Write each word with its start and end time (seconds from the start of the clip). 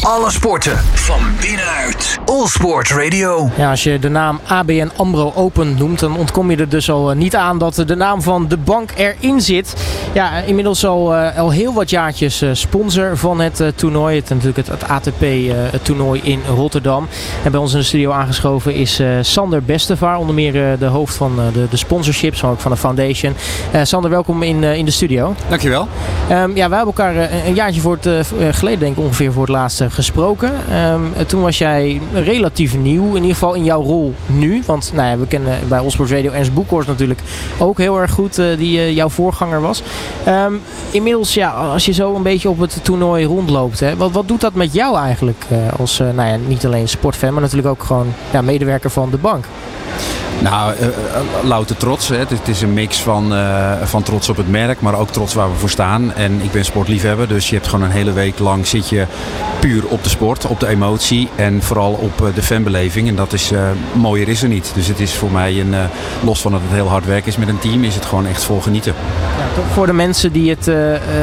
Alle 0.00 0.30
sporten 0.30 0.76
van 0.94 1.20
binnenuit. 1.40 2.18
All 2.24 2.46
Sport 2.46 2.90
Radio. 2.90 3.50
Ja, 3.56 3.70
als 3.70 3.82
je 3.82 3.98
de 3.98 4.08
naam 4.08 4.40
ABN 4.46 4.90
AMRO 4.96 5.32
Open 5.34 5.74
noemt, 5.78 5.98
dan 5.98 6.16
ontkom 6.16 6.50
je 6.50 6.56
er 6.56 6.68
dus 6.68 6.90
al 6.90 7.10
eh, 7.10 7.16
niet 7.16 7.36
aan 7.36 7.58
dat 7.58 7.74
de 7.74 7.94
naam 7.94 8.22
van 8.22 8.48
de 8.48 8.56
bank 8.56 8.90
erin 8.96 9.40
zit. 9.40 9.74
Ja, 10.12 10.38
inmiddels 10.38 10.86
al, 10.86 11.14
uh, 11.14 11.38
al 11.38 11.50
heel 11.50 11.74
wat 11.74 11.90
jaartjes 11.90 12.44
sponsor 12.52 13.16
van 13.16 13.40
het 13.40 13.62
toernooi. 13.74 14.16
Het, 14.16 14.28
natuurlijk 14.28 14.56
het, 14.56 14.68
het 14.68 14.88
ATP-toernooi 14.88 16.20
in 16.24 16.40
Rotterdam. 16.54 17.08
En 17.44 17.50
bij 17.50 17.60
ons 17.60 17.72
in 17.72 17.78
de 17.78 17.84
studio 17.84 18.10
aangeschoven 18.10 18.74
is 18.74 19.02
Sander 19.20 19.62
Bestevaar, 19.62 20.18
onder 20.18 20.34
meer 20.34 20.78
de 20.78 20.86
hoofd 20.86 21.14
van 21.14 21.36
de, 21.52 21.66
de 21.70 21.76
sponsorships, 21.76 22.42
maar 22.42 22.50
ook 22.50 22.60
van 22.60 22.70
de 22.70 22.76
foundation. 22.76 23.34
Sander, 23.82 24.10
welkom 24.10 24.42
in, 24.42 24.64
in 24.64 24.84
de 24.84 24.90
studio. 24.90 25.34
Dankjewel. 25.48 25.88
Um, 26.30 26.56
ja, 26.56 26.68
wij 26.68 26.76
hebben 26.78 26.94
elkaar 26.96 27.16
een 27.46 27.54
jaartje 27.54 27.80
voor 27.80 27.98
het, 28.00 28.32
geleden, 28.50 28.80
denk 28.80 28.96
ik 28.96 29.04
ongeveer, 29.04 29.32
voor 29.32 29.42
het 29.42 29.50
laatst 29.50 29.89
gesproken. 29.90 30.52
Um, 30.92 31.12
toen 31.26 31.42
was 31.42 31.58
jij 31.58 32.00
relatief 32.12 32.76
nieuw, 32.76 33.08
in 33.08 33.14
ieder 33.14 33.32
geval 33.32 33.54
in 33.54 33.64
jouw 33.64 33.82
rol 33.82 34.14
nu. 34.26 34.62
Want 34.66 34.92
nou 34.94 35.08
ja, 35.08 35.18
we 35.18 35.26
kennen 35.26 35.58
bij 35.68 35.78
Allsports 35.78 36.12
Radio 36.12 36.30
Ernst 36.30 36.54
Boekhorst 36.54 36.88
natuurlijk 36.88 37.20
ook 37.58 37.78
heel 37.78 38.00
erg 38.00 38.10
goed, 38.10 38.38
uh, 38.38 38.56
die 38.56 38.78
uh, 38.78 38.94
jouw 38.94 39.08
voorganger 39.08 39.60
was. 39.60 39.82
Um, 40.28 40.60
inmiddels, 40.90 41.34
ja, 41.34 41.50
als 41.50 41.84
je 41.84 41.92
zo 41.92 42.14
een 42.14 42.22
beetje 42.22 42.48
op 42.48 42.58
het 42.58 42.78
toernooi 42.82 43.24
rondloopt, 43.24 43.80
hè, 43.80 43.96
wat, 43.96 44.10
wat 44.10 44.28
doet 44.28 44.40
dat 44.40 44.54
met 44.54 44.72
jou 44.72 44.98
eigenlijk 44.98 45.44
als, 45.78 45.98
nou 45.98 46.28
ja, 46.28 46.36
niet 46.46 46.66
alleen 46.66 46.88
sportfan, 46.88 47.32
maar 47.32 47.42
natuurlijk 47.42 47.68
ook 47.68 47.82
gewoon 47.82 48.06
ja, 48.32 48.42
medewerker 48.42 48.90
van 48.90 49.10
de 49.10 49.18
bank? 49.18 49.44
Nou, 50.42 50.74
uh, 50.80 50.86
louter 51.42 51.76
trots. 51.76 52.08
Hè. 52.08 52.16
Het, 52.16 52.48
is 52.48 52.62
een 52.62 52.72
mix 52.72 52.98
van, 52.98 53.32
uh, 53.32 53.72
van 53.82 54.02
trots 54.02 54.28
op 54.28 54.36
het 54.36 54.48
merk, 54.48 54.80
maar 54.80 54.94
ook 54.94 55.10
trots 55.10 55.34
waar 55.34 55.50
we 55.50 55.56
voor 55.56 55.70
staan. 55.70 56.14
En 56.14 56.40
ik 56.42 56.50
ben 56.50 56.64
sportliefhebber, 56.64 57.28
dus 57.28 57.48
je 57.48 57.54
hebt 57.54 57.68
gewoon 57.68 57.84
een 57.84 57.90
hele 57.90 58.12
week 58.12 58.38
lang 58.38 58.66
zit 58.66 58.88
je 58.88 59.06
puur 59.60 59.86
op 59.86 60.02
de 60.04 60.08
sport, 60.08 60.46
op 60.46 60.60
de 60.60 60.66
emotie 60.66 61.28
en 61.36 61.62
vooral 61.62 61.92
op 61.92 62.34
de 62.34 62.42
fanbeleving. 62.42 63.08
En 63.08 63.14
dat 63.14 63.32
is, 63.32 63.52
mooier 63.92 64.28
is 64.28 64.42
er 64.42 64.48
niet. 64.48 64.72
Dus 64.74 64.86
het 64.86 65.00
is 65.00 65.14
voor 65.14 65.30
mij, 65.30 65.60
een, 65.60 65.74
los 66.24 66.40
van 66.40 66.52
dat 66.52 66.60
het 66.64 66.72
heel 66.72 66.88
hard 66.88 67.06
werk 67.06 67.26
is 67.26 67.36
met 67.36 67.48
een 67.48 67.58
team, 67.58 67.84
is 67.84 67.94
het 67.94 68.04
gewoon 68.04 68.26
echt 68.26 68.44
vol 68.44 68.60
genieten. 68.60 68.94
Voor 69.72 69.86
de 69.86 69.92
mensen 69.92 70.32
die 70.32 70.50
het, 70.50 70.66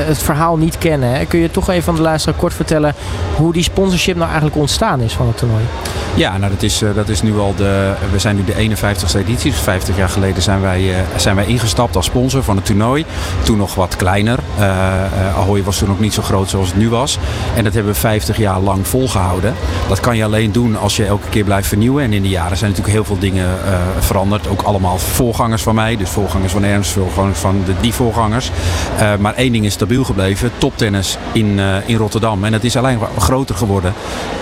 het 0.07 0.23
verhaal 0.23 0.57
niet 0.57 0.77
kennen, 0.77 1.11
hè, 1.11 1.25
kun 1.25 1.39
je 1.39 1.51
toch 1.51 1.69
even 1.69 1.89
aan 1.89 1.95
de 1.95 2.01
luisteraar 2.01 2.37
kort 2.37 2.53
vertellen 2.53 2.95
hoe 3.35 3.53
die 3.53 3.63
sponsorship 3.63 4.15
nou 4.15 4.27
eigenlijk 4.27 4.57
ontstaan 4.57 4.99
is 4.99 5.13
van 5.13 5.27
het 5.27 5.37
toernooi? 5.37 5.63
Ja, 6.17 6.37
nou 6.37 6.51
dat 6.51 6.63
is, 6.63 6.83
dat 6.95 7.09
is 7.09 7.21
nu 7.21 7.37
al 7.37 7.55
de, 7.55 7.93
we 8.11 8.19
zijn 8.19 8.35
nu 8.35 8.43
de 8.43 8.55
51 8.55 9.13
editie. 9.15 9.51
Dus 9.51 9.59
50 9.59 9.97
jaar 9.97 10.09
geleden 10.09 10.41
zijn 10.41 10.61
wij, 10.61 10.81
uh, 10.81 10.95
zijn 11.15 11.35
wij 11.35 11.45
ingestapt 11.45 11.95
als 11.95 12.05
sponsor 12.05 12.43
van 12.43 12.55
het 12.55 12.65
toernooi. 12.65 13.05
Toen 13.43 13.57
nog 13.57 13.75
wat 13.75 13.95
kleiner. 13.95 14.39
Uh, 14.59 15.35
Ahoy 15.35 15.63
was 15.63 15.77
toen 15.77 15.87
nog 15.87 15.99
niet 15.99 16.13
zo 16.13 16.21
groot 16.21 16.49
zoals 16.49 16.67
het 16.67 16.77
nu 16.77 16.89
was. 16.89 17.17
En 17.55 17.63
dat 17.63 17.73
hebben 17.73 17.93
we 17.93 17.99
50 17.99 18.37
jaar 18.37 18.59
lang 18.59 18.87
volgehouden. 18.87 19.53
Dat 19.87 19.99
kan 19.99 20.17
je 20.17 20.23
alleen 20.23 20.51
doen 20.51 20.77
als 20.77 20.95
je 20.95 21.05
elke 21.05 21.29
keer 21.29 21.43
blijft 21.43 21.67
vernieuwen. 21.67 22.03
En 22.03 22.13
in 22.13 22.21
de 22.21 22.29
jaren 22.29 22.57
zijn 22.57 22.69
natuurlijk 22.69 22.97
heel 22.97 23.05
veel 23.05 23.19
dingen 23.19 23.49
veranderd. 23.99 24.47
Ook 24.47 24.61
allemaal 24.61 24.97
voorgangers 24.97 25.63
van 25.63 25.75
mij. 25.75 25.97
Dus 25.97 26.09
voorgangers 26.09 26.51
van 26.51 26.63
Ernst, 26.63 26.91
voorgangers 26.91 27.39
van 27.39 27.61
de, 27.65 27.73
die 27.81 27.93
voorgangers. 27.93 28.51
maar 29.19 29.33
één 29.33 29.51
ding 29.51 29.65
is 29.65 29.73
stabiel 29.73 30.03
gebleven. 30.03 30.51
Toptennis 30.57 31.17
in, 31.31 31.59
in 31.85 31.97
Rotterdam. 31.97 32.43
En 32.43 32.53
het 32.53 32.63
is 32.63 32.75
alleen 32.75 32.99
groter 33.17 33.55
geworden. 33.55 33.93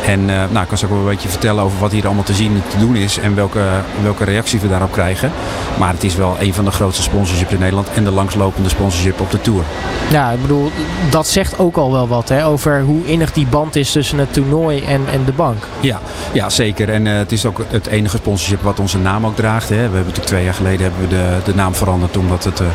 En 0.05 0.25
nou, 0.25 0.59
ik 0.61 0.67
kan 0.67 0.77
zo 0.77 0.85
ook 0.85 0.91
wel 0.91 0.99
een 0.99 1.05
beetje 1.05 1.29
vertellen 1.29 1.64
over 1.65 1.79
wat 1.79 1.91
hier 1.91 2.05
allemaal 2.05 2.23
te 2.23 2.33
zien 2.33 2.53
en 2.53 2.63
te 2.67 2.77
doen 2.77 2.95
is. 2.95 3.19
En 3.19 3.35
welke, 3.35 3.61
welke 4.03 4.23
reactie 4.23 4.59
we 4.59 4.69
daarop 4.69 4.91
krijgen. 4.91 5.31
Maar 5.79 5.93
het 5.93 6.03
is 6.03 6.15
wel 6.15 6.35
een 6.39 6.53
van 6.53 6.65
de 6.65 6.71
grootste 6.71 7.03
sponsorships 7.03 7.51
in 7.51 7.59
Nederland 7.59 7.89
en 7.89 8.03
de 8.03 8.11
langslopende 8.11 8.69
sponsorship 8.69 9.19
op 9.19 9.31
de 9.31 9.41
Tour. 9.41 9.63
Ja, 10.11 10.31
ik 10.31 10.41
bedoel, 10.41 10.71
dat 11.09 11.27
zegt 11.27 11.59
ook 11.59 11.77
al 11.77 11.91
wel 11.91 12.07
wat 12.07 12.29
hè, 12.29 12.45
over 12.45 12.81
hoe 12.81 13.05
innig 13.05 13.31
die 13.31 13.47
band 13.47 13.75
is 13.75 13.91
tussen 13.91 14.17
het 14.17 14.33
toernooi 14.33 14.83
en, 14.83 15.01
en 15.11 15.25
de 15.25 15.31
bank. 15.31 15.63
Ja, 15.79 15.99
ja 16.31 16.49
zeker. 16.49 16.89
En 16.89 17.05
uh, 17.05 17.17
het 17.17 17.31
is 17.31 17.45
ook 17.45 17.61
het 17.67 17.87
enige 17.87 18.17
sponsorship 18.17 18.61
wat 18.61 18.79
onze 18.79 18.97
naam 18.97 19.25
ook 19.25 19.35
draagt. 19.35 19.69
Hè. 19.69 19.75
We 19.75 19.81
hebben 19.81 19.99
natuurlijk 19.99 20.27
twee 20.27 20.43
jaar 20.43 20.53
geleden 20.53 20.81
hebben 20.81 21.01
we 21.01 21.07
de, 21.07 21.37
de 21.45 21.55
naam 21.55 21.75
veranderd 21.75 22.17
omdat 22.17 22.43
het 22.43 22.59
uh, 22.59 22.67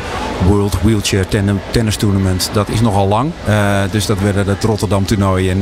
World 0.47 0.81
Wheelchair 0.81 1.25
Tennis 1.71 1.95
Tournament, 1.95 2.49
dat 2.53 2.69
is 2.69 2.81
nogal 2.81 3.07
lang. 3.07 3.31
Uh, 3.49 3.81
dus 3.91 4.05
dat 4.05 4.19
werden 4.19 4.47
het 4.47 4.63
Rotterdam 4.63 5.05
toernooi 5.05 5.49
en 5.49 5.59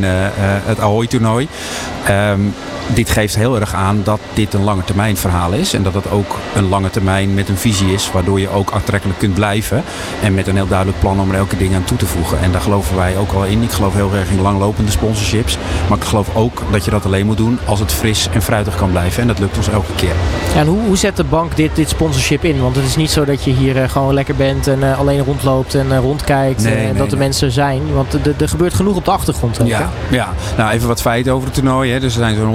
het 0.65 0.79
Ahoy 0.79 1.07
toernooi. 1.07 1.47
Um, 2.09 2.53
dit 2.93 3.09
geeft 3.19 3.35
heel 3.35 3.59
erg 3.59 3.73
aan 3.73 4.01
dat 4.03 4.19
dit 4.33 4.53
een 4.53 4.63
lange 4.63 4.83
termijn 4.83 5.17
verhaal 5.17 5.51
is. 5.51 5.73
En 5.73 5.83
dat 5.83 5.93
het 5.93 6.11
ook 6.11 6.37
een 6.55 6.69
lange 6.69 6.89
termijn 6.89 7.33
met 7.33 7.49
een 7.49 7.57
visie 7.57 7.93
is. 7.93 8.11
Waardoor 8.11 8.39
je 8.39 8.49
ook 8.49 8.71
aantrekkelijk 8.71 9.19
kunt 9.19 9.33
blijven. 9.33 9.83
En 10.23 10.33
met 10.33 10.47
een 10.47 10.55
heel 10.55 10.67
duidelijk 10.67 10.99
plan 10.99 11.19
om 11.19 11.29
er 11.29 11.35
elke 11.35 11.57
ding 11.57 11.75
aan 11.75 11.83
toe 11.83 11.97
te 11.97 12.05
voegen. 12.05 12.39
En 12.41 12.51
daar 12.51 12.61
geloven 12.61 12.95
wij 12.95 13.17
ook 13.17 13.31
wel 13.31 13.43
in. 13.43 13.61
Ik 13.61 13.71
geloof 13.71 13.93
heel 13.93 14.13
erg 14.13 14.29
in 14.29 14.41
langlopende 14.41 14.91
sponsorships. 14.91 15.57
Maar 15.89 15.97
ik 15.97 16.03
geloof 16.03 16.35
ook 16.35 16.63
dat 16.71 16.85
je 16.85 16.91
dat 16.91 17.05
alleen 17.05 17.25
moet 17.25 17.37
doen 17.37 17.59
als 17.65 17.79
het 17.79 17.91
fris 17.91 18.27
en 18.33 18.41
fruitig 18.41 18.75
kan 18.75 18.91
blijven. 18.91 19.21
En 19.21 19.27
dat 19.27 19.39
lukt 19.39 19.57
ons 19.57 19.69
elke 19.69 19.93
keer. 19.95 20.15
Ja, 20.53 20.59
en 20.59 20.67
hoe, 20.67 20.81
hoe 20.85 20.97
zet 20.97 21.17
de 21.17 21.23
bank 21.23 21.55
dit, 21.55 21.75
dit 21.75 21.89
sponsorship 21.89 22.43
in? 22.43 22.61
Want 22.61 22.75
het 22.75 22.85
is 22.85 22.95
niet 22.95 23.11
zo 23.11 23.25
dat 23.25 23.43
je 23.43 23.51
hier 23.51 23.75
uh, 23.75 23.89
gewoon 23.89 24.13
lekker 24.13 24.35
bent 24.35 24.67
en 24.67 24.79
uh, 24.79 24.99
alleen 24.99 25.23
rondloopt 25.23 25.75
en 25.75 25.87
uh, 25.87 25.97
rondkijkt. 25.97 26.63
Nee, 26.63 26.73
en 26.73 26.83
nee, 26.83 26.93
dat 26.93 27.09
de 27.09 27.17
mensen 27.17 27.51
zijn. 27.51 27.93
Want 27.93 28.13
er 28.13 28.49
gebeurt 28.49 28.73
genoeg 28.73 28.95
op 28.95 29.05
de 29.05 29.11
achtergrond. 29.11 29.61
Ook, 29.61 29.67
ja, 29.67 29.89
ja, 30.09 30.33
nou 30.57 30.71
even 30.71 30.87
wat 30.87 31.01
feiten 31.01 31.33
over 31.33 31.45
het 31.45 31.53
toernooi. 31.53 31.91
Hè. 31.91 31.99
Dus 31.99 32.13
er 32.13 32.19
zijn 32.19 32.35
zo'n 32.35 32.47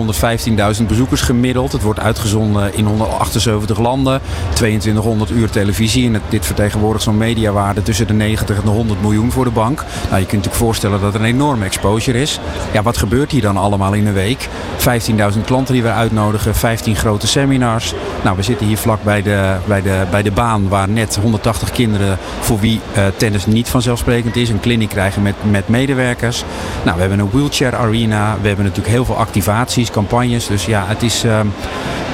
15.000 0.59 0.87
bezoekers 0.87 1.21
gemiddeld. 1.21 1.73
Het 1.73 1.83
wordt 1.83 2.01
uitgezonden 2.01 2.75
in 2.75 2.85
178 2.85 3.79
landen. 3.79 4.21
2200 4.53 5.31
uur 5.31 5.51
televisie. 5.51 6.13
En 6.13 6.21
dit 6.29 6.47
vertegenwoordigt 6.47 7.05
zo'n 7.05 7.17
mediawaarde 7.17 7.83
tussen 7.83 8.07
de 8.07 8.13
90 8.13 8.57
en 8.57 8.65
de 8.65 8.71
100 8.71 9.03
miljoen 9.03 9.33
voor 9.33 9.45
de 9.45 9.51
bank. 9.51 9.79
Nou, 9.79 10.21
je 10.21 10.27
kunt 10.27 10.33
natuurlijk 10.33 10.55
voorstellen 10.55 11.01
dat 11.01 11.15
er 11.15 11.21
een 11.21 11.27
enorme 11.27 11.65
exposure 11.65 12.21
is. 12.21 12.41
Ja, 12.73 12.83
wat 12.83 12.97
gebeurt 12.97 13.31
hier 13.31 13.43
dan 13.43 13.57
allemaal 13.57 13.93
in 13.93 14.07
een 14.07 14.13
week? 14.13 14.49
15.000 14.79 15.41
klanten 15.45 15.75
die 15.75 15.83
we 15.83 15.91
uitnodigen. 15.91 16.55
15 16.55 16.97
grote 16.97 17.27
seminars. 17.27 17.95
Nou, 18.23 18.37
we 18.37 18.43
zitten 18.43 18.67
hier 18.67 18.77
vlak 18.77 19.03
bij 19.03 19.23
de, 19.23 19.57
bij 19.67 19.83
de, 19.83 20.05
bij 20.11 20.23
de 20.23 20.31
baan 20.31 20.69
waar 20.69 20.89
net 20.89 21.19
180 21.23 21.71
kinderen 21.71 22.19
voor 22.41 22.59
wie 22.59 22.81
uh, 22.97 23.07
tennis 23.17 23.47
niet 23.47 23.69
vanzelfsprekend 23.69 24.37
is. 24.37 24.49
Een 24.49 24.61
kliniek 24.61 24.89
krijgen 24.89 25.23
met, 25.23 25.35
met 25.51 25.69
medewerkers. 25.69 26.45
Nou, 26.83 26.95
we 26.95 27.01
hebben 27.01 27.19
een 27.19 27.31
wheelchair 27.31 27.77
arena. 27.77 28.37
We 28.41 28.47
hebben 28.47 28.65
natuurlijk 28.65 28.95
heel 28.95 29.05
veel 29.05 29.17
activaties, 29.17 29.91
campagnes. 29.91 30.34
Dus 30.35 30.67
ja, 30.67 30.85
het 30.87 31.03
is, 31.03 31.25
uh, 31.25 31.41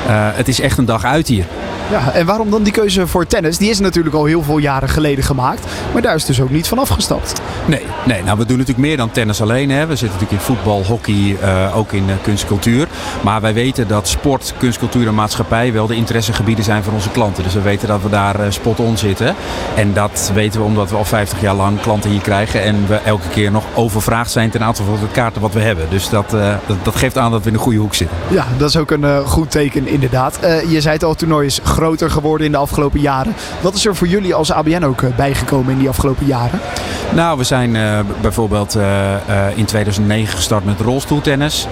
het 0.09 0.49
is 0.49 0.61
echt 0.61 0.79
een 0.79 0.85
dag 0.85 1.05
uit 1.05 1.29
hier. 1.29 1.45
Ja, 1.91 2.13
en 2.13 2.27
waarom 2.27 2.51
dan 2.51 2.63
die 2.63 2.73
keuze 2.73 3.07
voor 3.07 3.27
tennis? 3.27 3.59
Die 3.59 3.71
is 3.71 3.79
natuurlijk 3.81 4.15
al 4.15 4.25
heel 4.25 4.43
veel 4.43 4.59
jaren 4.59 4.89
geleden 4.89 5.25
gemaakt. 5.25 5.67
Maar 5.93 6.03
daar 6.03 6.15
is 6.15 6.25
dus 6.25 6.41
ook 6.41 6.51
niet 6.51 6.69
van 6.69 6.79
afgestapt. 6.79 7.41
Nee, 7.67 7.83
nee 8.05 8.23
nou 8.23 8.39
we 8.39 8.47
doen 8.47 8.59
natuurlijk 8.59 8.87
meer 8.87 8.97
dan 8.97 9.11
tennis 9.11 9.43
alleen. 9.43 9.71
Hè. 9.71 9.87
We 9.87 9.97
zitten 9.97 10.19
natuurlijk 10.19 10.33
in 10.33 10.55
voetbal, 10.55 10.85
hockey, 10.85 11.37
uh, 11.43 11.77
ook 11.77 11.93
in 11.93 12.09
uh, 12.09 12.15
kunst 12.23 12.43
en 12.43 12.49
cultuur. 12.49 12.89
Maar 13.21 13.41
wij 13.41 13.55
weten 13.55 13.89
dat 13.89 14.09
sport, 14.09 14.55
kunst, 14.59 14.79
cultuur 14.79 15.07
en 15.07 15.15
maatschappij 15.15 15.73
wel 15.73 15.87
de 15.87 15.95
interessegebieden 15.95 16.65
zijn 16.65 16.83
van 16.83 16.95
onze 16.95 17.11
klanten. 17.11 17.43
Dus 17.43 17.55
we 17.55 17.61
weten 17.61 17.89
dat 17.89 18.03
we 18.03 18.09
daar 18.09 18.41
uh, 18.41 18.47
spot 18.49 18.81
on 18.81 18.97
zitten. 18.97 19.35
En 19.77 19.93
dat 19.93 20.31
weten 20.35 20.61
we 20.61 20.67
omdat 20.67 20.91
we 20.91 20.97
al 20.97 21.05
50 21.05 21.41
jaar 21.41 21.55
lang 21.55 21.81
klanten 21.81 22.11
hier 22.11 22.21
krijgen. 22.21 22.63
En 22.63 22.87
we 22.89 22.95
elke 22.95 23.29
keer 23.29 23.51
nog 23.51 23.65
overvraagd 23.75 24.31
zijn 24.31 24.51
ten 24.51 24.63
aantal 24.63 24.85
van 24.85 24.95
de 24.95 25.13
kaarten 25.13 25.43
wat 25.43 25.53
we 25.53 25.61
hebben. 25.61 25.87
Dus 25.91 26.09
dat, 26.09 26.31
dat, 26.31 26.77
dat, 26.83 26.97
geeft 26.97 27.19
aan 27.19 27.31
dat 27.31 27.41
we 27.41 27.47
in 27.47 27.53
de 27.53 27.63
goede 27.63 27.79
hoek 27.79 27.95
zitten. 27.95 28.17
Ja, 28.29 28.47
dat 28.57 28.69
is 28.69 28.77
ook 28.77 28.91
een 28.91 29.27
goed 29.27 29.51
teken 29.51 29.87
inderdaad. 29.91 30.39
je 30.69 30.81
zei 30.81 30.95
het 30.95 31.03
al, 31.03 31.11
het 31.11 31.19
toernooi 31.19 31.47
is 31.47 31.61
groter 31.63 32.11
geworden 32.11 32.47
in 32.47 32.53
de 32.53 32.59
afgelopen 32.59 33.01
jaren. 33.01 33.35
Wat 33.61 33.75
is 33.75 33.87
er 33.87 33.97
voor 33.97 34.07
jullie 34.07 34.35
als 34.35 34.53
ABN 34.53 34.85
ook 34.85 35.17
bijgekomen 35.17 35.73
in 35.73 35.79
die 35.79 35.89
afgelopen 35.89 36.27
jaren? 36.27 36.61
Nou, 37.15 37.39
we 37.39 37.45
zijn 37.45 37.75
uh, 37.75 37.99
bijvoorbeeld 38.21 38.79
in 39.55 39.65
2009 39.65 40.37
gestart 40.37 40.65
met 40.65 40.81
rolstoeltennis 40.81 41.67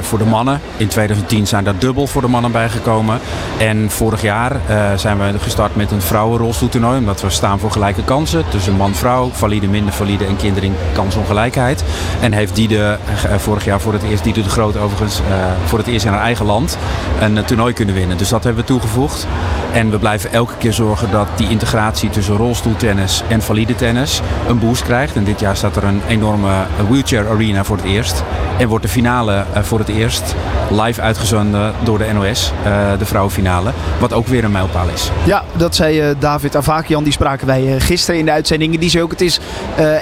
voor 0.00 0.18
de 0.18 0.24
mannen. 0.24 0.60
In 0.76 0.88
2010 0.88 1.46
zijn 1.46 1.64
daar 1.64 1.78
dubbel 1.78 2.06
voor 2.06 2.22
de 2.22 2.28
mannen 2.28 2.52
bijgekomen. 2.52 3.18
En 3.58 3.90
vorig 3.90 4.22
jaar 4.22 4.60
zijn 4.96 5.18
we 5.18 5.38
gestart 5.38 5.76
met 5.76 5.90
een 5.90 6.02
vrouwenrolstoeltoernooi. 6.02 6.98
Omdat 6.98 7.20
we 7.20 7.30
staan 7.30 7.58
voor 7.58 7.70
gelijke 7.70 8.04
kansen 8.04 8.44
tussen 8.48 8.76
man-vrouw, 8.76 9.30
valide, 9.32 9.68
minder 9.68 9.92
valide 9.92 10.24
en 10.24 10.36
kinderen 10.36 10.68
in 10.68 10.76
kansongelijkheid. 10.92 11.84
En 12.20 12.32
heeft 12.32 12.54
Diede 12.54 12.98
vorig 13.36 13.64
jaar 13.64 13.80
voor 13.80 13.92
het 13.92 14.02
eerst, 14.02 14.24
Diede 14.24 14.42
de 14.42 14.48
Groot 14.48 14.76
overigens, 14.76 15.20
voor 15.64 15.78
het 15.78 15.86
eerst 15.88 16.04
in 16.04 16.12
haar 16.12 16.22
eigen 16.22 16.46
land 16.46 16.78
een 17.20 17.44
toernooi 17.56 17.76
kunnen 17.76 17.94
winnen. 17.94 18.18
Dus 18.18 18.28
dat 18.28 18.44
hebben 18.44 18.62
we 18.62 18.68
toegevoegd. 18.68 19.26
En 19.76 19.90
we 19.90 19.98
blijven 19.98 20.32
elke 20.32 20.52
keer 20.58 20.72
zorgen 20.72 21.10
dat 21.10 21.28
die 21.36 21.48
integratie 21.48 22.10
tussen 22.10 22.36
rolstoeltennis 22.36 23.22
en 23.28 23.42
valide 23.42 23.74
tennis 23.74 24.20
een 24.48 24.58
boost 24.58 24.82
krijgt. 24.82 25.16
En 25.16 25.24
dit 25.24 25.40
jaar 25.40 25.56
staat 25.56 25.76
er 25.76 25.84
een 25.84 26.02
enorme 26.08 26.52
wheelchair 26.88 27.28
arena 27.28 27.64
voor 27.64 27.76
het 27.76 27.84
eerst. 27.84 28.22
En 28.58 28.68
wordt 28.68 28.84
de 28.84 28.90
finale 28.90 29.44
voor 29.54 29.78
het 29.78 29.88
eerst 29.88 30.34
live 30.70 31.00
uitgezonden 31.00 31.72
door 31.82 31.98
de 31.98 32.12
NOS, 32.12 32.52
de 32.98 33.04
vrouwenfinale. 33.04 33.70
Wat 33.98 34.12
ook 34.12 34.26
weer 34.26 34.44
een 34.44 34.50
mijlpaal 34.50 34.88
is. 34.94 35.10
Ja, 35.24 35.44
dat 35.56 35.74
zei 35.74 36.14
David 36.18 36.56
Avakian. 36.56 37.04
Die 37.04 37.12
spraken 37.12 37.46
wij 37.46 37.80
gisteren 37.80 38.20
in 38.20 38.26
de 38.26 38.32
uitzendingen. 38.32 38.80
Die 38.80 38.90
zei 38.90 39.02
ook, 39.02 39.10
het 39.10 39.20
is 39.20 39.40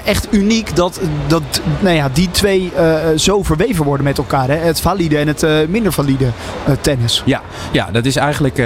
echt 0.05 0.27
uniek 0.31 0.77
dat, 0.77 1.01
dat 1.27 1.61
nou 1.81 1.95
ja, 1.95 2.09
die 2.13 2.31
twee 2.31 2.73
zo 3.17 3.43
verweven 3.43 3.85
worden 3.85 4.05
met 4.05 4.19
elkaar. 4.19 4.49
Hè? 4.49 4.57
Het 4.57 4.81
valide 4.81 5.19
en 5.19 5.27
het 5.27 5.47
minder 5.69 5.93
valide 5.93 6.27
tennis. 6.81 7.23
Ja, 7.25 7.41
ja, 7.73 7.89
dat 7.93 8.05
is 8.05 8.17
eigenlijk, 8.17 8.59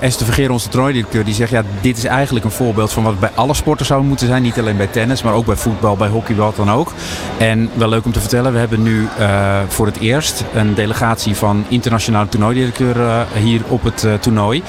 Esther 0.00 0.26
Onze 0.48 0.68
toernooidirecteur, 0.68 1.24
die 1.24 1.34
zegt 1.34 1.50
ja, 1.50 1.62
dit 1.80 1.96
is 1.96 2.04
eigenlijk 2.04 2.44
een 2.44 2.50
voorbeeld 2.50 2.92
van 2.92 3.02
wat 3.02 3.20
bij 3.20 3.30
alle 3.34 3.54
sporten 3.54 3.86
zou 3.86 4.02
moeten 4.02 4.26
zijn. 4.26 4.42
Niet 4.42 4.58
alleen 4.58 4.76
bij 4.76 4.86
tennis, 4.86 5.22
maar 5.22 5.34
ook 5.34 5.46
bij 5.46 5.56
voetbal, 5.56 5.96
bij 5.96 6.08
hockey, 6.08 6.34
wat 6.36 6.56
dan 6.56 6.70
ook. 6.70 6.92
En 7.38 7.70
wel 7.74 7.88
leuk 7.88 8.04
om 8.04 8.12
te 8.12 8.20
vertellen, 8.20 8.52
we 8.52 8.58
hebben 8.58 8.82
nu 8.82 9.08
uh, 9.18 9.58
voor 9.68 9.86
het 9.86 9.98
eerst 9.98 10.44
een 10.54 10.74
delegatie 10.74 11.36
van 11.36 11.64
internationale 11.68 12.28
toernooidirecteur 12.28 12.96
uh, 12.96 13.20
hier 13.34 13.60
op 13.68 13.82
het 13.82 14.02
uh, 14.02 14.14
toernooi. 14.14 14.62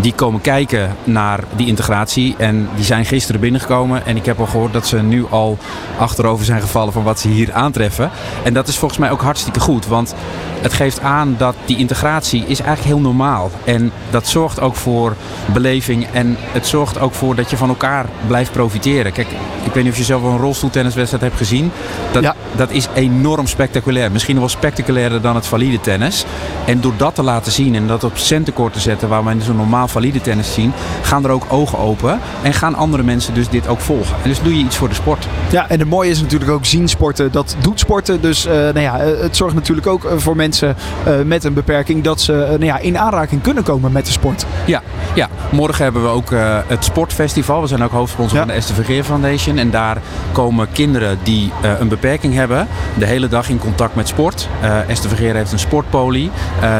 Die 0.00 0.12
komen 0.12 0.40
kijken 0.40 0.96
naar 1.04 1.44
die 1.56 1.66
integratie 1.66 2.34
en 2.38 2.68
die 2.74 2.84
zijn 2.84 3.04
gisteren 3.04 3.40
binnengekomen. 3.40 4.06
En 4.06 4.16
ik 4.16 4.24
heb 4.24 4.40
al 4.40 4.46
gehoord 4.46 4.72
dat 4.72 4.86
ze 4.86 5.02
nu 5.02 5.26
al 5.30 5.58
achterover 5.98 6.44
zijn 6.44 6.60
gevallen 6.60 6.92
van 6.92 7.02
wat 7.02 7.20
ze 7.20 7.28
hier 7.28 7.52
aantreffen. 7.52 8.10
En 8.44 8.54
dat 8.54 8.68
is 8.68 8.78
volgens 8.78 9.00
mij 9.00 9.10
ook 9.10 9.22
hartstikke 9.22 9.60
goed, 9.60 9.86
want 9.86 10.14
het 10.60 10.72
geeft 10.72 11.00
aan 11.00 11.34
dat 11.38 11.54
die 11.64 11.76
integratie 11.76 12.44
is 12.46 12.60
eigenlijk 12.60 12.94
heel 12.94 13.00
normaal. 13.00 13.50
En 13.64 13.92
dat 14.10 14.26
zorgt 14.26 14.60
ook 14.60 14.76
voor 14.76 15.09
beleving 15.52 16.06
en 16.12 16.36
het 16.52 16.66
zorgt 16.66 17.00
ook 17.00 17.14
voor 17.14 17.34
dat 17.34 17.50
je 17.50 17.56
van 17.56 17.68
elkaar 17.68 18.06
blijft 18.26 18.52
profiteren. 18.52 19.12
Kijk, 19.12 19.28
ik 19.64 19.72
weet 19.72 19.82
niet 19.82 19.92
of 19.92 19.98
je 19.98 20.04
zelf 20.04 20.22
een 20.22 20.38
rolstoeltenniswedstrijd 20.38 21.22
hebt 21.22 21.36
gezien. 21.36 21.70
Dat, 22.12 22.22
ja. 22.22 22.34
dat 22.56 22.70
is 22.70 22.88
enorm 22.94 23.46
spectaculair. 23.46 24.12
Misschien 24.12 24.38
wel 24.38 24.48
spectaculairder 24.48 25.20
dan 25.20 25.34
het 25.34 25.46
valide 25.46 25.80
tennis. 25.80 26.24
En 26.66 26.80
door 26.80 26.92
dat 26.96 27.14
te 27.14 27.22
laten 27.22 27.52
zien 27.52 27.74
en 27.74 27.86
dat 27.86 28.04
op 28.04 28.18
centenkort 28.18 28.72
te 28.72 28.80
zetten 28.80 29.08
waar 29.08 29.24
we 29.24 29.34
zo'n 29.38 29.56
normaal 29.56 29.88
valide 29.88 30.20
tennis 30.20 30.54
zien, 30.54 30.72
gaan 31.02 31.24
er 31.24 31.30
ook 31.30 31.44
ogen 31.48 31.78
open 31.78 32.20
en 32.42 32.52
gaan 32.52 32.74
andere 32.74 33.02
mensen 33.02 33.34
dus 33.34 33.48
dit 33.48 33.68
ook 33.68 33.80
volgen. 33.80 34.16
En 34.22 34.28
dus 34.28 34.42
doe 34.42 34.56
je 34.58 34.64
iets 34.64 34.76
voor 34.76 34.88
de 34.88 34.94
sport. 34.94 35.28
Ja, 35.50 35.68
en 35.68 35.78
het 35.78 35.88
mooie 35.88 36.10
is 36.10 36.20
natuurlijk 36.20 36.50
ook 36.50 36.64
zien 36.64 36.88
sporten. 36.88 37.32
Dat 37.32 37.56
doet 37.58 37.80
sporten. 37.80 38.20
Dus 38.20 38.46
uh, 38.46 38.52
nou 38.52 38.80
ja, 38.80 38.98
het 38.98 39.36
zorgt 39.36 39.54
natuurlijk 39.54 39.86
ook 39.86 40.12
voor 40.16 40.36
mensen 40.36 40.76
uh, 41.08 41.14
met 41.24 41.44
een 41.44 41.54
beperking 41.54 42.04
dat 42.04 42.20
ze 42.20 42.32
uh, 42.32 42.48
nou 42.48 42.64
ja, 42.64 42.78
in 42.78 42.98
aanraking 42.98 43.42
kunnen 43.42 43.62
komen 43.62 43.92
met 43.92 44.06
de 44.06 44.12
sport. 44.12 44.46
Ja, 44.66 44.82
ja. 45.14 45.28
morgen 45.50 45.84
hebben 45.84 46.02
we 46.02 46.08
ook 46.08 46.30
het 46.66 46.84
Sportfestival. 46.84 47.60
We 47.60 47.66
zijn 47.66 47.82
ook 47.82 47.90
hoofdsponsor 47.90 48.38
ja. 48.38 48.44
van 48.44 48.54
de 48.54 48.60
STVG 48.60 49.04
Foundation. 49.04 49.58
En 49.58 49.70
daar 49.70 49.98
komen 50.32 50.68
kinderen 50.72 51.18
die 51.22 51.52
een 51.78 51.88
beperking 51.88 52.34
hebben 52.34 52.68
de 52.98 53.06
hele 53.06 53.28
dag 53.28 53.48
in 53.48 53.58
contact 53.58 53.94
met 53.94 54.08
sport. 54.08 54.48
Uh, 54.62 54.78
STVG 54.92 55.32
heeft 55.32 55.52
een 55.52 55.58
sportpolie. 55.58 56.30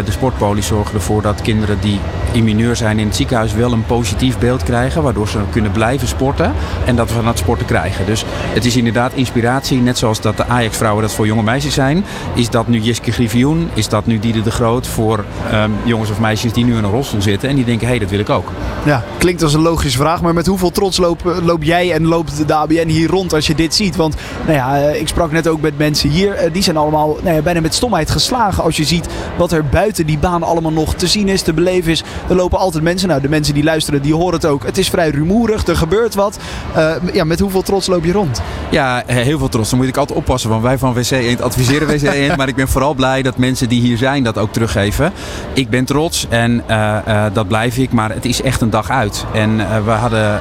De 0.05 0.11
sportpolie 0.11 0.63
zorgt 0.63 0.93
ervoor 0.93 1.23
dat 1.23 1.43
kinderen 1.43 1.81
die 1.81 2.01
immuneur 2.33 2.77
zijn 2.77 2.99
in 2.99 3.07
het 3.07 3.17
ziekenhuis 3.17 3.53
wel 3.53 3.73
een 3.73 3.87
positief 3.87 4.39
beeld 4.39 4.63
krijgen. 4.63 5.03
Waardoor 5.03 5.29
ze 5.29 5.39
kunnen 5.51 5.73
blijven 5.73 6.09
sporten 6.09 6.53
en 6.85 6.97
dat 6.97 7.09
we 7.09 7.15
van 7.15 7.27
het 7.27 7.39
sporten 7.39 7.67
krijgen. 7.67 8.07
Dus 8.07 8.25
het 8.29 8.65
is 8.65 8.77
inderdaad 8.77 9.13
inspiratie. 9.13 9.81
Net 9.81 9.99
zoals 9.99 10.21
dat 10.21 10.37
de 10.37 10.47
Ajax-vrouwen 10.47 11.03
dat 11.03 11.13
voor 11.13 11.27
jonge 11.27 11.43
meisjes 11.43 11.75
zijn. 11.75 12.05
Is 12.35 12.51
dat 12.51 12.69
nu 12.69 12.79
Jiske 12.79 13.13
Griffioen? 13.13 13.71
Is 13.75 13.89
dat 13.89 14.07
nu 14.07 14.19
Diede 14.19 14.43
de 14.43 14.51
Groot 14.51 14.87
voor 14.87 15.25
um, 15.53 15.73
jongens 15.85 16.11
of 16.11 16.21
meisjes 16.21 16.53
die 16.53 16.65
nu 16.65 16.77
in 16.77 16.85
een 16.85 16.91
rolstoel 16.91 17.23
zitten. 17.23 17.49
En 17.49 17.55
die 17.55 17.65
denken, 17.65 17.87
hé, 17.87 17.93
hey, 17.93 18.01
dat 18.01 18.11
wil 18.11 18.19
ook. 18.29 18.51
Ja, 18.85 19.05
klinkt 19.19 19.43
als 19.43 19.55
een 19.55 19.61
logische 19.61 19.99
vraag. 19.99 20.23
Maar 20.23 20.35
met 20.35 20.47
hoeveel 20.47 20.71
trots 20.71 20.97
loop, 20.97 21.41
loop 21.43 21.63
jij 21.63 21.93
en 21.93 22.07
loopt 22.07 22.49
de 22.49 22.55
ABN 22.55 22.89
hier 22.89 23.09
rond 23.09 23.35
als 23.35 23.47
je 23.47 23.55
dit 23.55 23.75
ziet? 23.75 23.97
Want 23.97 24.15
nou 24.47 24.57
ja, 24.57 24.77
ik 24.77 25.09
sprak 25.09 25.33
net 25.33 25.49
ook 25.49 25.61
met 25.61 25.79
mensen 25.79 26.09
hier. 26.11 26.49
Die 26.53 26.63
zijn 26.63 26.77
allemaal 26.77 27.19
nou 27.23 27.35
ja, 27.37 27.43
bijna 27.43 27.61
met 27.61 27.75
stomheid 27.75 28.11
geslagen. 28.11 28.63
Als 28.63 28.77
je 28.77 28.85
ziet 28.85 29.09
wat 29.37 29.53
er 29.53 29.65
buiten 29.65 30.07
die 30.07 30.19
baan 30.19 30.43
allemaal 30.43 30.73
nog 30.73 30.95
te 30.95 31.07
zien 31.07 31.29
is, 31.29 31.43
te 31.43 31.53
beleven 31.53 31.91
is. 31.91 32.03
Er 32.29 32.37
lopen 32.37 32.59
altijd 32.59 32.85
mensen. 32.85 33.09
Nou, 33.09 33.21
de 33.21 33.29
mensen 33.29 33.55
die 33.55 33.65
luisteren, 33.65 34.03
die 34.03 34.15
horen 34.15 34.35
het 34.35 34.47
ook. 34.47 34.65
Het 34.65 34.79
is 34.79 34.89
vrij 34.89 35.11
rumoerig. 35.11 35.67
Er 35.67 35.77
gebeurt 35.77 36.15
wat. 36.15 36.39
Uh, 36.77 36.93
ja, 37.13 37.25
met 37.25 37.41
hoeveel 37.41 37.63
trots 37.63 37.87
loop 37.87 38.05
je 38.05 38.13
rond? 38.13 38.43
Ja, 38.71 39.03
heel 39.07 39.39
veel 39.39 39.49
trots. 39.49 39.71
Dan 39.71 39.79
moet 39.79 39.89
ik 39.89 39.97
altijd 39.97 40.19
oppassen. 40.19 40.51
Want 40.51 40.63
wij 40.63 40.79
van 40.79 40.95
WC 40.95 41.11
Eend 41.11 41.43
adviseren 41.43 41.89
WC 41.89 42.03
Eend. 42.15 42.37
maar 42.37 42.49
ik 42.49 42.55
ben 42.55 42.69
vooral 42.69 42.95
blij 42.95 43.23
dat 43.23 43.37
mensen 43.37 43.69
die 43.69 43.81
hier 43.81 43.97
zijn 43.97 44.23
dat 44.23 44.39
ook 44.39 44.53
teruggeven. 44.53 45.13
Ik 45.53 45.71
ben 45.71 45.85
trots 45.85 46.27
en 46.29 46.63
uh, 46.71 46.97
uh, 47.09 47.25
dat 47.33 47.49
blijf 47.49 47.77
ik. 47.77 47.93
Maar 47.93 48.10
het 48.15 48.25
is 48.25 48.43
echt 48.43 48.61
een 48.61 48.71
dag 48.71 48.91
uit. 48.91 49.25
En 49.33 49.57
we 49.85 49.91
hadden 49.91 50.41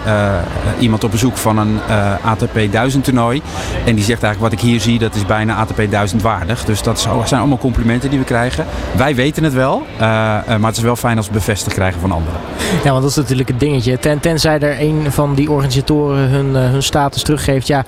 iemand 0.80 1.04
op 1.04 1.12
bezoek 1.12 1.38
van 1.38 1.58
een 1.58 1.80
ATP 2.24 2.72
1000 2.72 3.04
toernooi. 3.04 3.42
En 3.86 3.96
die 3.96 4.04
zegt 4.04 4.24
eigenlijk 4.24 4.40
wat 4.40 4.52
ik 4.52 4.60
hier 4.70 4.80
zie, 4.80 5.00
dat 5.00 5.16
is 5.16 5.26
bijna 5.26 5.56
ATP 5.56 5.92
1000 5.92 6.22
waardig. 6.22 6.66
Dus 6.66 6.82
dat 6.82 7.00
zijn 7.00 7.40
allemaal 7.40 7.58
complimenten 7.58 8.10
die 8.10 8.20
we 8.20 8.26
krijgen. 8.26 8.66
Wij 8.96 9.16
weten 9.16 9.44
het 9.44 9.54
wel. 9.54 9.86
maar 10.00 10.60
het 10.62 10.78
is 10.78 10.84
wel 10.84 10.96
fijn 10.96 11.18
als 11.18 11.28
we 11.28 11.34
bevestigd 11.34 11.76
krijgen 11.76 12.02
van 12.02 12.12
anderen. 12.12 12.40
Ja, 12.84 12.90
want 12.90 13.02
dat 13.02 13.12
is 13.12 13.18
natuurlijk 13.18 13.50
het 13.50 13.60
dingetje. 13.60 14.00
Ten, 14.00 14.20
tenzij 14.20 14.60
er 14.60 14.82
een 14.82 15.12
van 15.12 15.34
die 15.34 15.52
organisatoren 15.52 16.30
hun, 16.30 16.56
hun 16.56 16.84
status 16.84 17.24
teruggeeft. 17.24 17.68
Ja, 17.68 17.86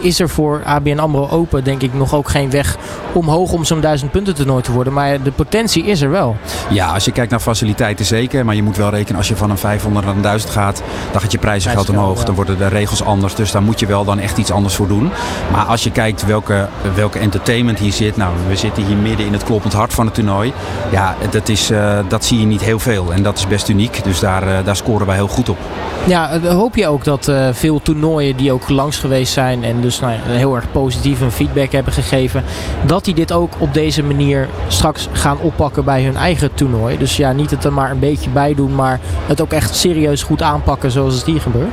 is 0.00 0.20
er 0.20 0.28
voor 0.28 0.62
ABN 0.64 0.98
AMRO 0.98 1.28
Open 1.28 1.64
denk 1.64 1.82
ik 1.82 1.94
nog 1.94 2.14
ook 2.14 2.28
geen 2.28 2.50
weg 2.50 2.76
omhoog 3.12 3.52
om 3.52 3.64
zo'n 3.64 3.80
duizend 3.80 4.10
punten 4.10 4.34
toernooi 4.34 4.62
te 4.62 4.72
worden. 4.72 4.92
Maar 4.92 5.22
de 5.22 5.30
potentie 5.30 5.84
is 5.84 6.00
er 6.00 6.10
wel. 6.10 6.36
Ja, 6.70 6.86
als 6.86 7.04
je 7.04 7.12
kijkt 7.12 7.30
naar 7.30 7.40
faciliteiten 7.40 8.04
zeker. 8.04 8.44
Maar 8.44 8.54
je 8.54 8.62
moet 8.62 8.76
wel 8.76 8.90
rekenen 8.90 9.13
als 9.16 9.28
je 9.28 9.36
van 9.36 9.50
een 9.50 9.58
500 9.58 10.06
naar 10.06 10.14
een 10.14 10.22
1000 10.22 10.52
gaat. 10.52 10.82
Dan 11.12 11.20
gaat 11.20 11.32
je 11.32 11.38
prijzengeld 11.38 11.88
omhoog. 11.88 12.18
Ja. 12.18 12.24
Dan 12.24 12.34
worden 12.34 12.58
de 12.58 12.68
regels 12.68 13.04
anders. 13.04 13.34
Dus 13.34 13.50
daar 13.50 13.62
moet 13.62 13.80
je 13.80 13.86
wel 13.86 14.04
dan 14.04 14.18
echt 14.18 14.38
iets 14.38 14.50
anders 14.50 14.74
voor 14.74 14.88
doen. 14.88 15.10
Maar 15.52 15.64
als 15.64 15.84
je 15.84 15.90
kijkt 15.90 16.26
welke, 16.26 16.68
welke 16.94 17.18
entertainment 17.18 17.78
hier 17.78 17.92
zit. 17.92 18.16
Nou, 18.16 18.32
we 18.48 18.56
zitten 18.56 18.84
hier 18.84 18.96
midden 18.96 19.26
in 19.26 19.32
het 19.32 19.44
kloppend 19.44 19.72
hart 19.72 19.92
van 19.92 20.06
het 20.06 20.14
toernooi. 20.14 20.52
Ja, 20.90 21.16
dat, 21.30 21.48
is, 21.48 21.70
uh, 21.70 21.98
dat 22.08 22.24
zie 22.24 22.40
je 22.40 22.46
niet 22.46 22.62
heel 22.62 22.78
veel. 22.78 23.12
En 23.12 23.22
dat 23.22 23.38
is 23.38 23.46
best 23.46 23.68
uniek. 23.68 24.04
Dus 24.04 24.20
daar, 24.20 24.48
uh, 24.48 24.54
daar 24.64 24.76
scoren 24.76 25.06
wij 25.06 25.16
heel 25.16 25.28
goed 25.28 25.48
op. 25.48 25.58
Ja, 26.06 26.40
hoop 26.40 26.76
je 26.76 26.88
ook 26.88 27.04
dat 27.04 27.28
uh, 27.28 27.48
veel 27.52 27.82
toernooien 27.82 28.36
die 28.36 28.52
ook 28.52 28.68
langs 28.68 28.98
geweest 28.98 29.32
zijn. 29.32 29.64
En 29.64 29.80
dus 29.80 30.00
nou, 30.00 30.12
heel 30.22 30.54
erg 30.54 30.72
positieve 30.72 31.30
feedback 31.30 31.72
hebben 31.72 31.92
gegeven. 31.92 32.44
Dat 32.86 33.04
die 33.04 33.14
dit 33.14 33.32
ook 33.32 33.52
op 33.58 33.74
deze 33.74 34.02
manier 34.02 34.48
straks 34.68 35.08
gaan 35.12 35.38
oppakken 35.38 35.84
bij 35.84 36.02
hun 36.02 36.16
eigen 36.16 36.54
toernooi. 36.54 36.98
Dus 36.98 37.16
ja, 37.16 37.32
niet 37.32 37.50
het 37.50 37.64
er 37.64 37.72
maar 37.72 37.90
een 37.90 37.98
beetje 37.98 38.30
bij 38.30 38.54
doen. 38.54 38.74
Maar 38.74 39.00
het 39.26 39.40
ook 39.40 39.52
echt 39.52 39.74
serieus 39.74 40.22
goed 40.22 40.42
aanpakken 40.42 40.90
zoals 40.90 41.14
het 41.14 41.24
hier 41.24 41.40
gebeurt. 41.40 41.72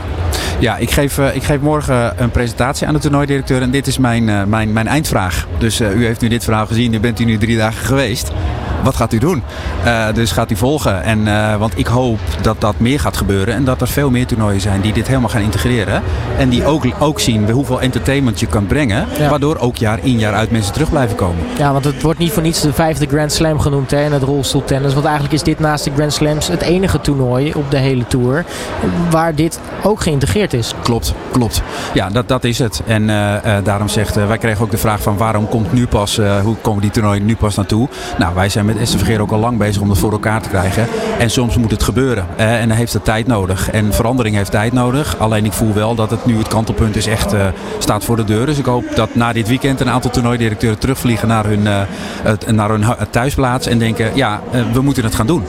Ja, 0.60 0.78
ik 0.78 0.92
geef, 0.92 1.18
uh, 1.18 1.36
ik 1.36 1.44
geef 1.44 1.60
morgen 1.60 2.22
een 2.22 2.32
presentatie 2.32 2.88
aan 2.88 2.94
de 2.94 3.00
toernooidirecteur. 3.00 3.62
En 3.62 3.72
dit 3.72 3.88
is 3.88 3.98
mijn, 3.98 4.28
uh, 4.28 4.44
mijn, 4.44 4.74
mijn 4.74 4.88
eindvraag. 4.88 5.48
Dus 5.58 5.82
u 5.82 6.06
heeft 6.06 6.22
nu 6.22 6.28
dit 6.28 6.44
verhaal 6.44 6.66
gezien. 6.66 6.94
U 6.94 7.00
bent 7.00 7.18
hier 7.18 7.28
nu 7.28 7.38
drie 7.38 7.58
dagen 7.58 7.86
geweest 7.86 8.32
wat 8.84 8.96
gaat 8.96 9.14
u 9.14 9.18
doen? 9.18 9.44
Uh, 9.86 10.06
dus 10.14 10.32
gaat 10.32 10.52
u 10.52 10.56
volgen. 10.56 11.04
En, 11.04 11.20
uh, 11.20 11.56
want 11.56 11.78
ik 11.78 11.88
hoop 11.88 12.20
dat 12.42 12.62
dat 12.62 12.80
meer 12.80 13.00
gaat 13.00 13.18
gebeuren. 13.18 13.54
En 13.54 13.64
dat 13.64 13.82
er 13.82 13.88
veel 13.88 14.10
meer 14.10 14.26
toernooien 14.26 14.62
zijn 14.62 14.82
die 14.82 14.94
dit 14.94 15.08
helemaal 15.08 15.30
gaan 15.30 15.42
integreren. 15.42 16.02
En 16.38 16.50
die 16.50 16.66
ook, 16.66 16.86
ook 17.00 17.20
zien 17.20 17.50
hoeveel 17.50 17.82
entertainment 17.82 18.40
je 18.40 18.48
kan 18.48 18.66
brengen. 18.66 19.06
Ja. 19.20 19.30
Waardoor 19.30 19.58
ook 19.58 19.78
jaar 19.78 20.00
in 20.02 20.20
jaar 20.20 20.34
uit 20.34 20.52
mensen 20.52 20.74
terug 20.74 20.90
blijven 20.90 21.16
komen. 21.16 21.46
Ja, 21.58 21.72
want 21.72 21.86
het 21.86 22.02
wordt 22.02 22.20
niet 22.20 22.32
voor 22.32 22.44
niets 22.44 22.62
de 22.62 22.74
vijfde 22.74 23.08
Grand 23.08 23.32
Slam 23.32 23.60
genoemd 23.60 23.92
hè, 23.92 24.04
in 24.04 24.12
het 24.12 24.24
rolstoeltennis. 24.24 24.94
Want 24.94 25.06
eigenlijk 25.06 25.34
is 25.34 25.44
dit 25.44 25.60
naast 25.60 25.84
de 25.84 25.92
Grand 25.96 26.14
Slams 26.14 26.48
het 26.48 26.62
enige 26.62 27.02
toernooi 27.02 27.54
op 27.54 27.72
de 27.72 27.78
hele 27.78 28.08
Tour. 28.08 28.46
Waar 29.10 29.36
dit 29.36 29.60
ook 29.84 30.02
geïntegreerd 30.02 30.54
is. 30.54 30.74
Klopt, 30.84 31.14
klopt. 31.32 31.62
Ja, 31.94 32.10
dat, 32.10 32.28
dat 32.28 32.44
is 32.44 32.60
het. 32.60 32.82
En 32.86 33.02
uh, 33.02 33.36
daarom 33.64 33.88
zegt, 33.88 34.16
wij 34.16 34.38
kregen 34.38 34.64
ook 34.64 34.72
de 34.72 34.78
vraag 34.78 35.02
van 35.02 35.18
waarom 35.18 35.50
komt 35.50 35.74
nu 35.74 35.88
pas, 35.88 36.20
hoe 36.44 36.56
komen 36.62 36.82
die 36.82 36.92
toernooien 36.92 37.26
nu 37.26 37.36
pas 37.36 37.56
naartoe? 37.56 37.90
Nou, 38.18 38.36
wij 38.36 38.50
zijn 38.50 38.66
met 38.74 38.88
STVG 38.88 39.20
ook 39.20 39.32
al 39.32 39.40
lang 39.40 39.58
bezig 39.58 39.82
om 39.82 39.88
dat 39.88 39.98
voor 39.98 40.12
elkaar 40.12 40.42
te 40.42 40.50
krijgen. 40.50 40.88
En 41.20 41.30
soms 41.30 41.58
moet 41.58 41.72
het 41.72 41.84
gebeuren. 41.84 42.26
en 42.36 42.68
dan 42.68 42.78
heeft 42.78 42.94
het 42.94 43.06
tijd 43.06 43.28
nodig. 43.28 43.72
En 43.72 43.94
verandering 43.94 44.36
heeft 44.36 44.52
tijd 44.52 44.74
nodig. 44.74 45.16
Alleen 45.20 45.46
ik 45.46 45.54
voel 45.54 45.74
wel 45.74 45.96
dat 45.96 46.12
het 46.12 46.26
nu 46.26 46.38
het 46.38 46.48
kantelpunt 46.48 46.96
is 46.96 47.08
echt 47.08 47.34
uh, 47.34 47.46
staat 47.78 48.04
voor 48.04 48.16
de 48.16 48.24
deur. 48.24 48.46
Dus 48.46 48.58
ik 48.58 48.66
hoop 48.66 48.84
dat 48.96 49.16
na 49.16 49.34
dit 49.34 49.48
weekend 49.48 49.80
een 49.80 49.90
aantal 49.90 50.12
toernooidirecteuren 50.12 50.80
terugvliegen 50.80 51.28
naar 51.28 51.46
hun, 51.46 51.68
het, 52.24 52.52
naar 52.52 52.70
hun 52.70 52.84
thuisplaats. 53.10 53.68
En 53.68 53.78
denken, 53.78 54.12
ja, 54.16 54.42
uh, 54.54 54.62
we 54.74 54.82
moeten 54.82 55.04
het 55.04 55.16
gaan 55.16 55.28
doen. 55.28 55.44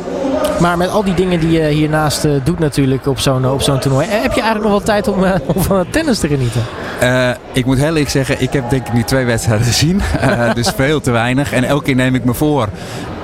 Maar 0.61 0.76
met 0.76 0.91
al 0.91 1.05
die 1.05 1.14
dingen 1.14 1.41
die 1.41 1.50
je 1.50 1.69
hiernaast 1.69 2.26
doet 2.45 2.59
natuurlijk 2.59 3.07
op 3.07 3.19
zo'n 3.19 3.50
op 3.50 3.62
zo'n 3.62 3.79
toernooi. 3.79 4.07
Heb 4.07 4.33
je 4.33 4.41
eigenlijk 4.41 4.62
nog 4.62 4.71
wel 4.71 4.81
tijd 4.81 5.09
om, 5.09 5.25
uh, 5.25 5.35
om 5.55 5.62
van 5.62 5.79
het 5.79 5.93
tennis 5.93 6.19
te 6.19 6.29
genieten? 6.29 6.61
Uh, 7.02 7.31
ik 7.52 7.64
moet 7.64 7.79
heel 7.79 7.87
eerlijk 7.87 8.09
zeggen, 8.09 8.41
ik 8.41 8.52
heb 8.52 8.71
denk 8.71 8.87
ik 8.87 8.93
nu 8.93 9.02
twee 9.02 9.25
wedstrijden 9.25 9.67
gezien. 9.67 10.00
dus 10.55 10.73
veel 10.76 11.00
te 11.00 11.11
weinig. 11.11 11.52
En 11.52 11.64
elke 11.64 11.85
keer 11.85 11.95
neem 11.95 12.14
ik 12.14 12.25
me 12.25 12.35
voor. 12.35 12.69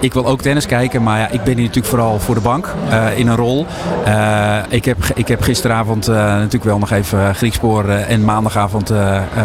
Ik 0.00 0.12
wil 0.12 0.26
ook 0.26 0.40
tennis 0.40 0.66
kijken, 0.66 1.02
maar 1.02 1.18
ja, 1.18 1.28
ik 1.28 1.42
ben 1.44 1.54
hier 1.54 1.66
natuurlijk 1.66 1.86
vooral 1.86 2.18
voor 2.18 2.34
de 2.34 2.40
bank 2.40 2.74
in 3.16 3.28
een 3.28 3.36
rol. 3.36 3.66
ik, 4.68 4.84
heb, 4.84 4.96
ik 5.14 5.28
heb 5.28 5.42
gisteravond 5.42 6.06
natuurlijk 6.06 6.64
wel 6.64 6.78
nog 6.78 6.90
even 6.90 7.34
Griekspoor 7.34 7.88
en 7.88 8.24
maandagavond 8.24 8.92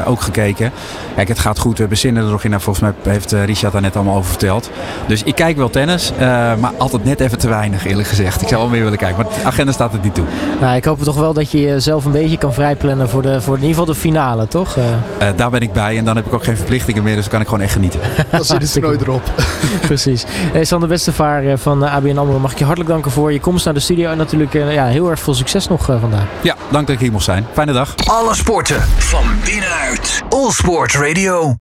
ook 0.05 0.22
gekeken. 0.22 0.72
Kijk, 1.15 1.27
het 1.27 1.39
gaat 1.39 1.60
goed. 1.60 1.74
We 1.74 1.79
hebben 1.79 1.98
zinnen 1.98 2.24
er 2.24 2.31
nog 2.31 2.43
in. 2.43 2.50
Nou, 2.50 2.62
volgens 2.62 2.93
mij 3.03 3.13
heeft 3.13 3.31
Richard 3.31 3.74
daar 3.74 3.81
net 3.81 3.95
allemaal 3.95 4.15
over 4.15 4.29
verteld. 4.29 4.69
Dus 5.07 5.24
ik 5.24 5.36
kijk 5.36 5.57
wel 5.57 5.69
tennis, 5.69 6.12
maar 6.60 6.72
altijd 6.77 7.03
net 7.03 7.19
even 7.19 7.38
te 7.38 7.48
weinig 7.48 7.86
eerlijk 7.86 8.07
gezegd. 8.07 8.41
Ik 8.41 8.48
zou 8.48 8.62
wel 8.62 8.69
meer 8.69 8.83
willen 8.83 8.98
kijken, 8.98 9.24
maar 9.24 9.33
de 9.33 9.43
agenda 9.43 9.72
staat 9.72 9.91
het 9.91 10.03
niet 10.03 10.15
toe. 10.15 10.25
Nou, 10.62 10.75
ik 10.75 10.86
hoop 10.86 11.01
toch 11.03 11.15
wel 11.15 11.33
dat 11.33 11.51
je 11.51 11.62
jezelf 11.62 12.05
een 12.05 12.12
beetje 12.12 12.38
kan 12.38 12.53
vrijplannen 12.53 13.10
voor, 13.10 13.22
de, 13.22 13.41
voor 13.41 13.55
in 13.55 13.62
ieder 13.62 13.77
geval 13.77 13.93
de 13.93 14.00
finale, 14.00 14.48
toch? 14.48 14.77
Daar 15.36 15.50
ben 15.50 15.62
ik 15.62 15.74
bij 15.74 15.98
en 15.98 16.05
dan 16.05 16.15
heb 16.15 16.25
ik 16.25 16.33
ook 16.33 16.43
geen 16.43 16.57
verplichtingen 16.57 17.03
meer, 17.03 17.15
dus 17.15 17.24
dan 17.24 17.31
kan 17.31 17.41
ik 17.41 17.48
gewoon 17.48 17.63
echt 17.63 17.74
genieten. 17.74 18.00
Dan 18.31 18.43
zit 18.43 18.74
het 18.74 18.81
nooit 18.81 19.01
erop. 19.07 19.22
Precies. 19.81 20.25
Hey, 20.51 20.65
Sander 20.65 20.89
Westervaar 20.89 21.57
van 21.57 21.83
ABN 21.83 22.17
AMRO, 22.17 22.39
mag 22.39 22.51
ik 22.51 22.57
je 22.57 22.63
hartelijk 22.63 22.91
danken 22.91 23.12
voor 23.12 23.33
je 23.33 23.39
komst 23.39 23.65
naar 23.65 23.73
de 23.73 23.79
studio 23.79 24.12
en 24.12 24.17
natuurlijk 24.17 24.53
uh, 24.53 24.73
ja, 24.73 24.85
heel 24.85 25.09
erg 25.09 25.19
veel 25.19 25.33
succes 25.33 25.67
nog 25.67 25.85
vandaag. 25.85 26.25
Ja, 26.41 26.55
dank 26.71 26.88
dat 26.88 26.95
ik 26.95 27.01
hier 27.01 27.12
mocht 27.12 27.23
zijn. 27.23 27.47
Fijne 27.53 27.73
dag. 27.73 27.95
Alle 28.05 28.35
sporten 28.35 28.81
van 28.81 29.23
binnenuit. 29.45 30.23
All 30.29 30.51
Sport 30.51 30.93
Radio. 30.93 31.51